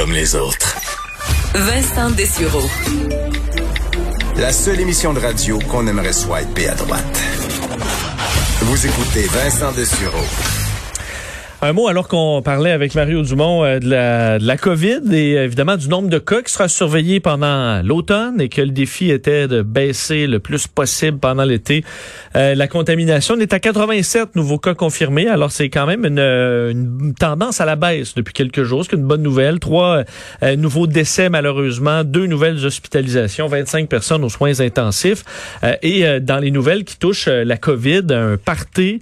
[0.00, 0.76] comme les autres.
[1.52, 2.66] Vincent Dessureau.
[4.38, 7.22] La seule émission de radio qu'on aimerait swiper à droite.
[8.62, 10.24] Vous écoutez Vincent Dessureau.
[11.62, 15.32] Un mot alors qu'on parlait avec Mario Dumont euh, de, la, de la COVID et
[15.32, 19.46] évidemment du nombre de cas qui sera surveillé pendant l'automne et que le défi était
[19.46, 21.84] de baisser le plus possible pendant l'été.
[22.34, 25.28] Euh, la contamination est à 87 nouveaux cas confirmés.
[25.28, 28.86] Alors c'est quand même une, une, tendance à la baisse depuis quelques jours.
[28.86, 29.58] C'est une bonne nouvelle.
[29.58, 30.04] Trois
[30.42, 35.24] euh, nouveaux décès malheureusement, deux nouvelles hospitalisations, 25 personnes aux soins intensifs.
[35.62, 39.00] Euh, et dans les nouvelles qui touchent la COVID, un party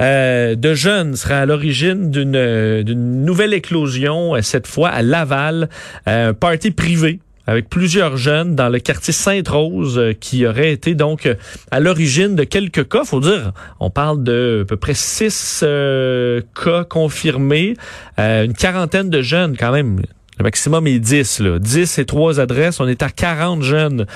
[0.00, 5.68] euh, de jeunes sera à l'origine d'une nouvelle éclosion, euh, cette fois à Laval,
[6.08, 11.26] euh, un party privé avec plusieurs jeunes dans le quartier Sainte-Rose qui aurait été donc
[11.70, 13.04] à l'origine de quelques cas.
[13.04, 17.74] Faut dire, on parle de à peu près six cas confirmés,
[18.18, 20.02] une quarantaine de jeunes quand même.
[20.38, 21.58] Le maximum est 10, là.
[21.58, 22.78] 10 et trois adresses.
[22.80, 24.06] On est à 40 jeunes.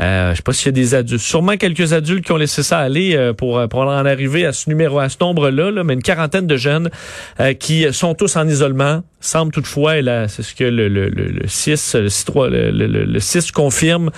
[0.00, 1.20] Euh, je sais pas s'il y a des adultes.
[1.20, 4.68] Sûrement quelques adultes qui ont laissé ça aller euh, pour, pour en arriver à ce
[4.68, 6.90] numéro, à ce nombre-là, là, mais une quarantaine de jeunes
[7.40, 9.02] euh, qui sont tous en isolement.
[9.20, 13.20] Semble toutefois, et là, c'est ce que le, le, le, le 6, le, le, le
[13.20, 14.10] 6 confirme,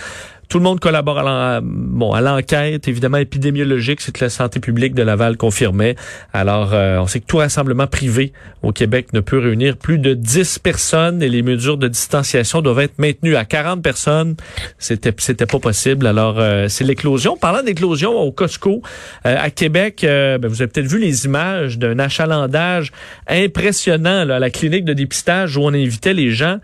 [0.51, 5.37] tout le monde collabore à l'enquête, évidemment épidémiologique, c'est que la santé publique de Laval
[5.37, 5.95] confirmait.
[6.33, 10.13] Alors, euh, on sait que tout rassemblement privé au Québec ne peut réunir plus de
[10.13, 14.35] 10 personnes et les mesures de distanciation doivent être maintenues à 40 personnes.
[14.79, 16.09] C'était c'était pas possible.
[16.09, 17.37] Alors, euh, c'est l'éclosion.
[17.37, 18.83] Parlant d'éclosion au Costco
[19.27, 22.91] euh, à Québec, ben, vous avez peut-être vu les images d'un achalandage
[23.29, 26.59] impressionnant là, à la clinique de dépistage où on invitait les gens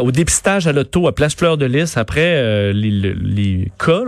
[0.00, 2.90] au dépistage à l'auto à Place Fleur de Lys après les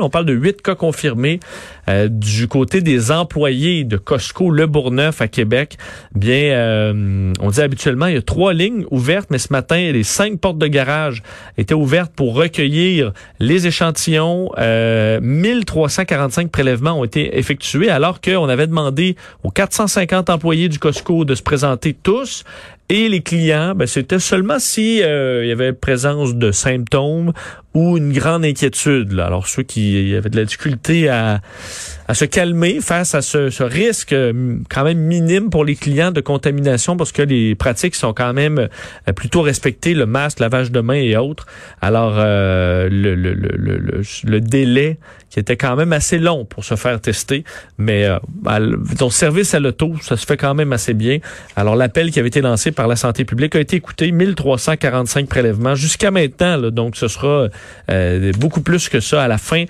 [0.01, 1.41] on parle de huit cas confirmés
[1.89, 5.77] euh, du côté des employés de Costco Le Bourgneuf à Québec.
[6.15, 10.03] Bien, euh, on dit habituellement il y a trois lignes ouvertes, mais ce matin les
[10.03, 11.23] cinq portes de garage
[11.59, 14.51] étaient ouvertes pour recueillir les échantillons.
[14.59, 21.25] Euh, 1345 prélèvements ont été effectués, alors qu'on avait demandé aux 450 employés du Costco
[21.25, 22.45] de se présenter tous.
[22.93, 27.33] Et les clients, ben, c'était seulement si euh, il y avait présence de symptômes
[27.73, 29.13] ou une grande inquiétude.
[29.13, 29.27] Là.
[29.27, 31.41] Alors ceux qui avaient de la difficulté à,
[32.09, 36.11] à se calmer face à ce, ce, risque euh, quand même minime pour les clients
[36.11, 40.73] de contamination parce que les pratiques sont quand même euh, plutôt respectées, le masque, lavage
[40.73, 41.47] de mains et autres.
[41.81, 46.75] Alors euh, le, le, le, le, délai qui était quand même assez long pour se
[46.75, 47.45] faire tester,
[47.79, 48.19] mais euh,
[48.99, 51.19] ton service à l'auto, ça se fait quand même assez bien.
[51.55, 56.11] Alors l'appel qui avait été lancé la santé publique a été écouté, 1345 prélèvements jusqu'à
[56.11, 57.49] maintenant, donc ce sera
[57.91, 59.65] euh, beaucoup plus que ça à la fin.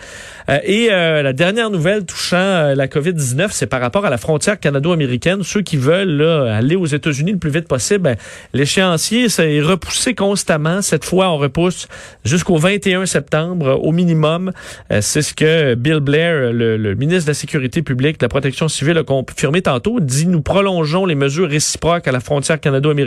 [0.48, 4.58] Euh, et euh, la dernière nouvelle touchant la COVID-19, c'est par rapport à la frontière
[4.58, 5.42] canado-américaine.
[5.42, 8.16] Ceux qui veulent aller aux États-Unis le plus vite possible, ben,
[8.52, 10.82] l'échéancier est repoussé constamment.
[10.82, 11.88] Cette fois, on repousse
[12.24, 14.52] jusqu'au 21 septembre au minimum.
[15.00, 18.68] c'est ce que Bill Blair, le, le, ministre de la Sécurité publique, de la Protection
[18.68, 20.00] civile, a confirmé tantôt.
[20.00, 22.99] Dit, nous prolongeons les mesures réciproques à la frontière canado-américaine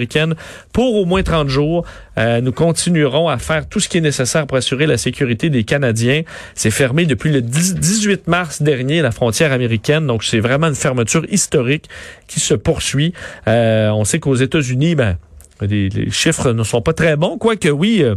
[0.71, 1.85] pour au moins 30 jours.
[2.17, 6.21] nous continuerons à faire tout ce qui est nécessaire pour assurer la sécurité des Canadiens.
[6.55, 10.07] C'est fermé depuis le 18 mars dernier, la frontière américaine.
[10.07, 11.89] Donc, c'est vraiment une fermeture historique
[12.27, 13.13] qui se poursuit.
[13.47, 15.17] Euh, on sait qu'aux États-Unis, ben,
[15.61, 18.03] les, chiffres ne sont pas très bons, quoique oui.
[18.03, 18.15] Euh,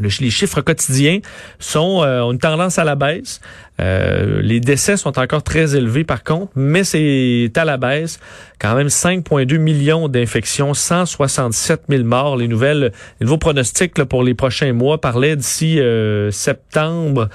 [0.00, 1.20] les chiffres quotidiens
[1.58, 3.40] sont euh, ont une tendance à la baisse.
[3.80, 8.18] Euh, les décès sont encore très élevés par contre, mais c'est à la baisse.
[8.60, 12.36] Quand même 5,2 millions d'infections, 167 000 morts.
[12.36, 17.28] Les nouvelles, les nouveaux pronostics pour les prochains mois parlaient d'ici euh, septembre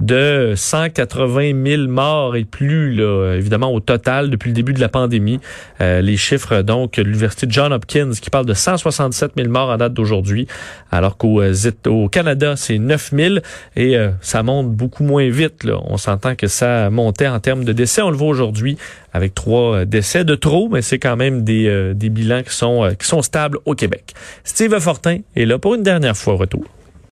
[0.00, 4.88] de 180 000 morts et plus, là, évidemment au total depuis le début de la
[4.88, 5.38] pandémie.
[5.82, 9.76] Euh, les chiffres donc de l'université John Hopkins qui parle de 167 000 morts en
[9.76, 10.46] date d'aujourd'hui,
[10.90, 11.42] alors qu'au
[11.86, 13.34] au Canada c'est 9 000
[13.76, 15.66] et ça monte beaucoup moins vite.
[15.86, 18.02] On s'entend que ça montait en termes de décès.
[18.02, 18.76] On le voit aujourd'hui
[19.12, 22.54] avec trois euh, décès de trop, mais c'est quand même des, euh, des bilans qui
[22.54, 24.14] sont, euh, qui sont stables au Québec.
[24.44, 26.64] Steve Fortin est là pour une dernière fois retour.